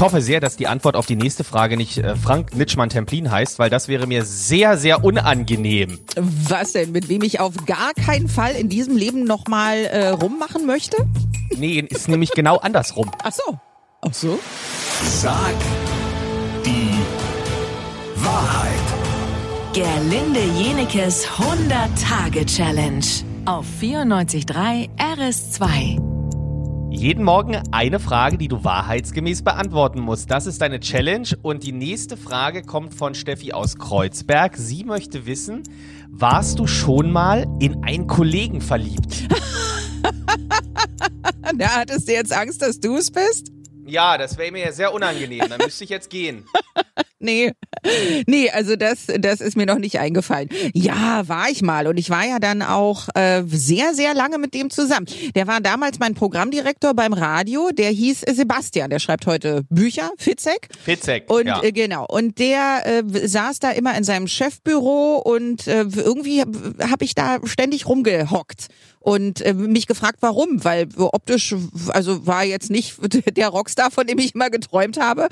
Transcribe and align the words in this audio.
Ich 0.00 0.02
hoffe 0.02 0.22
sehr, 0.22 0.40
dass 0.40 0.56
die 0.56 0.66
Antwort 0.66 0.96
auf 0.96 1.04
die 1.04 1.14
nächste 1.14 1.44
Frage 1.44 1.76
nicht 1.76 1.98
äh, 1.98 2.16
Frank 2.16 2.56
Nitschmann-Templin 2.56 3.30
heißt, 3.30 3.58
weil 3.58 3.68
das 3.68 3.86
wäre 3.86 4.06
mir 4.06 4.24
sehr, 4.24 4.78
sehr 4.78 5.04
unangenehm. 5.04 5.98
Was 6.16 6.72
denn? 6.72 6.92
Mit 6.92 7.10
wem 7.10 7.20
ich 7.20 7.38
auf 7.38 7.66
gar 7.66 7.92
keinen 7.92 8.26
Fall 8.26 8.54
in 8.54 8.70
diesem 8.70 8.96
Leben 8.96 9.24
nochmal 9.24 9.84
äh, 9.84 10.08
rummachen 10.08 10.64
möchte? 10.64 10.96
Nee, 11.54 11.80
ist 11.80 12.08
nämlich 12.08 12.30
genau 12.30 12.56
andersrum. 12.56 13.10
Ach 13.22 13.32
so. 13.32 13.58
Ach 14.00 14.14
so? 14.14 14.38
Sag 15.04 15.54
die 16.64 16.94
Wahrheit. 18.24 18.70
Gerlinde 19.74 20.40
Jenekes 20.58 21.26
100-Tage-Challenge 21.26 23.04
auf 23.44 23.66
94.3 23.82 24.88
RS2. 24.96 26.09
Jeden 26.90 27.24
Morgen 27.24 27.56
eine 27.70 28.00
Frage, 28.00 28.36
die 28.36 28.48
du 28.48 28.64
wahrheitsgemäß 28.64 29.42
beantworten 29.42 30.00
musst. 30.00 30.30
Das 30.30 30.46
ist 30.46 30.60
deine 30.60 30.80
Challenge. 30.80 31.28
Und 31.42 31.62
die 31.62 31.72
nächste 31.72 32.16
Frage 32.16 32.62
kommt 32.62 32.94
von 32.94 33.14
Steffi 33.14 33.52
aus 33.52 33.78
Kreuzberg. 33.78 34.56
Sie 34.56 34.84
möchte 34.84 35.24
wissen, 35.24 35.62
warst 36.08 36.58
du 36.58 36.66
schon 36.66 37.10
mal 37.10 37.46
in 37.60 37.84
einen 37.84 38.06
Kollegen 38.06 38.60
verliebt? 38.60 39.28
Da 41.56 41.66
hattest 41.80 42.06
du 42.08 42.12
jetzt 42.12 42.32
Angst, 42.32 42.62
dass 42.62 42.78
du 42.78 42.96
es 42.96 43.10
bist? 43.10 43.50
Ja, 43.84 44.16
das 44.16 44.38
wäre 44.38 44.52
mir 44.52 44.66
ja 44.66 44.72
sehr 44.72 44.94
unangenehm. 44.94 45.44
Dann 45.48 45.60
müsste 45.62 45.84
ich 45.84 45.90
jetzt 45.90 46.08
gehen. 46.10 46.44
Nee, 47.22 47.52
nee, 48.26 48.50
also 48.50 48.76
das, 48.76 49.06
das 49.18 49.40
ist 49.40 49.56
mir 49.56 49.66
noch 49.66 49.78
nicht 49.78 49.98
eingefallen. 49.98 50.48
Ja, 50.74 51.28
war 51.28 51.48
ich 51.50 51.62
mal 51.62 51.86
und 51.86 51.98
ich 51.98 52.10
war 52.10 52.26
ja 52.26 52.38
dann 52.38 52.62
auch 52.62 53.08
äh, 53.14 53.42
sehr, 53.46 53.94
sehr 53.94 54.14
lange 54.14 54.38
mit 54.38 54.54
dem 54.54 54.70
zusammen. 54.70 55.06
Der 55.34 55.46
war 55.46 55.60
damals 55.60 55.98
mein 55.98 56.14
Programmdirektor 56.14 56.94
beim 56.94 57.12
Radio, 57.12 57.70
der 57.72 57.90
hieß 57.90 58.24
Sebastian, 58.32 58.90
der 58.90 58.98
schreibt 58.98 59.26
heute 59.26 59.62
Bücher, 59.70 60.10
Fitzek. 60.18 60.68
Fitzek, 60.82 61.30
Und 61.30 61.46
ja. 61.46 61.62
äh, 61.62 61.72
genau, 61.72 62.06
und 62.06 62.38
der 62.38 62.82
äh, 62.84 63.28
saß 63.28 63.58
da 63.60 63.70
immer 63.70 63.96
in 63.96 64.04
seinem 64.04 64.26
Chefbüro 64.26 65.16
und 65.16 65.66
äh, 65.66 65.82
irgendwie 65.82 66.40
habe 66.42 67.04
ich 67.04 67.14
da 67.14 67.38
ständig 67.44 67.86
rumgehockt 67.86 68.68
und 69.00 69.40
äh, 69.40 69.54
mich 69.54 69.86
gefragt, 69.86 70.18
warum, 70.20 70.62
weil 70.64 70.88
optisch, 70.98 71.54
also 71.88 72.26
war 72.26 72.44
jetzt 72.44 72.70
nicht 72.70 72.96
der 73.36 73.48
Rockstar, 73.48 73.90
von 73.90 74.06
dem 74.06 74.18
ich 74.18 74.34
immer 74.34 74.50
geträumt 74.50 75.00
habe. 75.00 75.28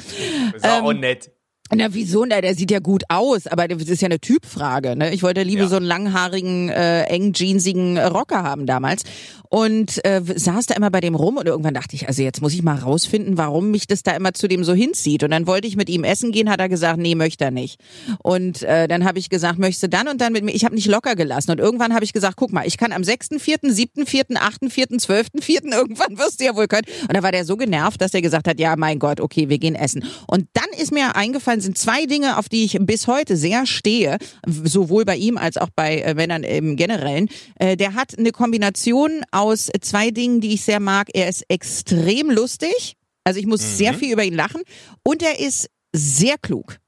Das 0.53 0.63
war 0.63 0.83
auch 0.83 0.93
nett. 0.93 1.31
Na, 1.75 1.89
wieso? 1.93 2.25
Na, 2.25 2.41
der 2.41 2.55
sieht 2.55 2.71
ja 2.71 2.79
gut 2.79 3.05
aus, 3.09 3.47
aber 3.47 3.69
das 3.69 3.83
ist 3.85 4.01
ja 4.01 4.07
eine 4.07 4.21
Typfrage. 4.21 4.97
Ne? 4.97 5.13
Ich 5.13 5.23
wollte 5.23 5.43
lieber 5.43 5.63
Ja. 5.63 5.69
so 5.69 5.77
einen 5.77 5.87
langhaarigen, 5.87 6.69
äh, 6.71 7.03
eng 7.05 7.33
jeansigen 7.35 7.99
Rocker 7.99 8.43
haben 8.43 8.67
damals. 8.67 9.03
Und 9.51 10.05
äh, 10.05 10.21
saß 10.23 10.67
da 10.67 10.75
immer 10.75 10.91
bei 10.91 11.01
dem 11.01 11.15
rum 11.15 11.39
und 11.39 11.47
irgendwann 11.47 11.73
dachte 11.73 11.97
ich, 11.97 12.07
also 12.07 12.23
jetzt 12.23 12.43
muss 12.43 12.53
ich 12.53 12.63
mal 12.63 12.77
rausfinden, 12.77 13.39
warum 13.39 13.71
mich 13.71 13.87
das 13.87 14.03
da 14.03 14.13
immer 14.15 14.35
zu 14.35 14.47
dem 14.47 14.63
so 14.63 14.75
hinzieht. 14.75 15.23
Und 15.23 15.31
dann 15.31 15.47
wollte 15.47 15.67
ich 15.67 15.75
mit 15.77 15.89
ihm 15.89 16.05
essen 16.05 16.33
gehen, 16.33 16.51
hat 16.51 16.61
er 16.61 16.69
gesagt, 16.69 16.99
nee, 16.99 17.15
möchte 17.15 17.45
er 17.45 17.51
nicht. 17.51 17.81
Und 18.23 18.63
äh, 18.63 18.89
dann 18.89 19.07
habe 19.07 19.19
ich 19.19 19.31
gesagt, 19.31 19.59
möchtest 19.59 19.85
du 19.85 19.89
dann 19.89 20.07
und 20.09 20.21
dann 20.21 20.35
mit 20.35 20.45
mir? 20.45 20.55
Ich 20.55 20.67
habe 20.67 20.75
nicht 20.75 20.87
locker 20.87 21.17
gelassen. 21.17 21.51
Und 21.53 21.61
irgendwann 21.61 21.95
habe 21.95 22.05
ich 22.05 22.13
gesagt, 22.13 22.37
guck 22.37 22.53
mal, 22.53 22.67
ich 22.67 22.77
kann 22.77 22.93
am 22.93 23.01
6.4., 23.01 23.73
7.4., 23.73 24.37
8.4., 24.37 25.01
12.4., 25.03 25.73
irgendwann 25.75 26.19
wirst 26.19 26.41
du 26.41 26.45
ja 26.45 26.55
wohl 26.55 26.67
können. 26.67 26.87
Und 27.03 27.17
da 27.17 27.23
war 27.23 27.33
der 27.33 27.47
so 27.47 27.57
genervt, 27.57 28.03
dass 28.03 28.13
er 28.13 28.21
gesagt 28.21 28.49
hat, 28.49 28.61
ja, 28.61 28.77
mein 28.77 28.99
Gott, 28.99 29.19
okay, 29.19 29.49
wir 29.49 29.59
gehen 29.59 29.75
essen. 29.77 30.05
Und 30.27 30.47
dann 30.53 30.67
ist 30.79 30.93
mir 30.93 31.17
eingefallen, 31.17 31.58
sind 31.61 31.79
zwei 31.79 32.07
Dinge, 32.07 32.39
auf 32.39 32.49
die 32.49 32.65
ich 32.65 32.77
bis 32.81 33.07
heute 33.07 33.37
sehr 33.37 33.67
stehe, 33.67 34.19
sowohl 34.47 35.05
bei 35.05 35.17
ihm 35.17 35.37
als 35.39 35.57
auch 35.57 35.71
bei 35.75 35.99
äh, 35.99 36.15
Männern 36.15 36.45
im 36.45 36.77
Generellen. 36.77 37.29
Äh, 37.57 37.77
der 37.77 37.95
hat 37.95 38.19
eine 38.19 38.33
Kombination 38.33 39.23
aus 39.31 39.71
zwei 39.81 40.11
Dingen, 40.11 40.41
die 40.41 40.55
ich 40.55 40.63
sehr 40.63 40.81
mag. 40.81 41.09
Er 41.13 41.29
ist 41.29 41.45
extrem 41.49 42.31
lustig, 42.31 42.95
also 43.25 43.39
ich 43.41 43.47
muss 43.47 43.77
sehr 43.77 43.95
viel 43.95 44.13
über 44.13 44.25
ihn 44.25 44.35
lachen 44.35 44.63
und 45.03 45.23
er 45.23 45.39
ist 45.39 45.69
sehr 45.93 46.39
klug. 46.39 46.79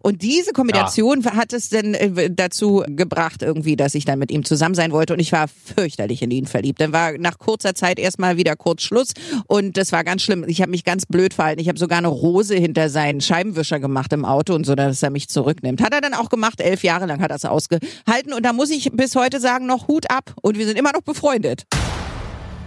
Und 0.00 0.22
diese 0.22 0.52
Kombination 0.52 1.24
hat 1.24 1.52
es 1.52 1.68
dann 1.68 1.94
äh, 1.94 2.30
dazu 2.30 2.84
gebracht, 2.86 3.42
irgendwie, 3.42 3.76
dass 3.76 3.94
ich 3.94 4.04
dann 4.04 4.18
mit 4.18 4.30
ihm 4.30 4.44
zusammen 4.44 4.74
sein 4.74 4.92
wollte. 4.92 5.12
Und 5.12 5.20
ich 5.20 5.32
war 5.32 5.46
fürchterlich 5.48 6.22
in 6.22 6.30
ihn 6.30 6.46
verliebt. 6.46 6.80
Dann 6.80 6.92
war 6.92 7.12
nach 7.18 7.38
kurzer 7.38 7.74
Zeit 7.74 7.98
erstmal 7.98 8.36
wieder 8.36 8.56
kurz 8.56 8.82
Schluss. 8.82 9.12
Und 9.46 9.76
das 9.76 9.92
war 9.92 10.04
ganz 10.04 10.22
schlimm. 10.22 10.44
Ich 10.46 10.60
habe 10.60 10.70
mich 10.70 10.84
ganz 10.84 11.06
blöd 11.06 11.34
verhalten. 11.34 11.60
Ich 11.60 11.68
habe 11.68 11.78
sogar 11.78 11.98
eine 11.98 12.08
Rose 12.08 12.54
hinter 12.54 12.88
seinen 12.88 13.20
Scheibenwischer 13.20 13.80
gemacht 13.80 14.12
im 14.12 14.24
Auto 14.24 14.54
und 14.54 14.64
so, 14.64 14.74
dass 14.74 15.02
er 15.02 15.10
mich 15.10 15.28
zurücknimmt. 15.28 15.82
Hat 15.82 15.92
er 15.92 16.00
dann 16.00 16.14
auch 16.14 16.28
gemacht. 16.28 16.60
Elf 16.60 16.82
Jahre 16.82 17.06
lang 17.06 17.20
hat 17.20 17.30
er 17.30 17.36
es 17.36 17.44
ausgehalten. 17.44 18.32
Und 18.32 18.44
da 18.44 18.52
muss 18.52 18.70
ich 18.70 18.90
bis 18.92 19.14
heute 19.16 19.40
sagen, 19.40 19.66
noch 19.66 19.88
Hut 19.88 20.10
ab. 20.10 20.34
Und 20.42 20.58
wir 20.58 20.66
sind 20.66 20.78
immer 20.78 20.92
noch 20.92 21.02
befreundet. 21.02 21.64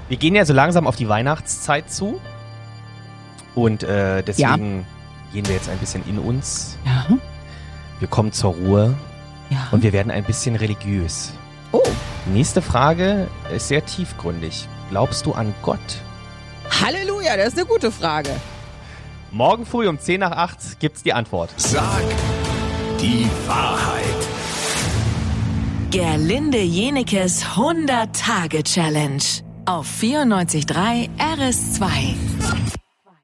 Wir 0.10 0.18
gehen 0.18 0.36
ja 0.36 0.44
so 0.44 0.54
langsam 0.54 0.88
auf 0.88 0.98
die 0.98 1.08
Weihnachtszeit 1.08 1.90
zu. 1.92 2.20
Und 3.56 3.84
äh, 3.84 4.24
deswegen 4.24 4.86
gehen 5.34 5.48
wir 5.48 5.56
jetzt 5.56 5.70
ein 5.70 5.78
bisschen 5.78 6.04
in 6.08 6.20
uns. 6.20 6.78
Ja. 6.86 7.18
Wir 8.02 8.08
kommen 8.10 8.34
zur 8.34 8.54
Ruhe 8.56 8.96
Ja. 9.52 9.68
und 9.72 9.84
wir 9.84 9.94
werden 9.94 10.12
ein 10.12 10.24
bisschen 10.24 10.56
religiös. 10.56 11.32
Oh. 11.72 11.80
Die 12.26 12.32
nächste 12.32 12.62
Frage 12.62 13.28
ist 13.56 13.68
sehr 13.68 13.86
tiefgründig. 13.86 14.68
Glaubst 14.90 15.26
du 15.26 15.34
an 15.34 15.54
Gott? 15.62 15.80
Halleluja, 16.82 17.38
das 17.38 17.50
ist 17.50 17.58
eine 17.60 17.68
gute 17.68 17.92
Frage. 17.92 18.32
Morgen 19.32 19.66
früh 19.66 19.88
um 19.88 20.00
10 20.00 20.20
nach 20.20 20.32
8 20.32 20.80
gibt's 20.80 21.04
die 21.04 21.14
Antwort. 21.14 21.52
Sag 21.58 22.02
die 23.00 23.28
Wahrheit. 23.48 24.02
Gerlinde 25.92 26.60
Jenekes 26.62 27.46
100-Tage-Challenge 27.56 29.24
auf 29.66 29.88
94.3 30.02 31.10
RS2. 31.20 32.16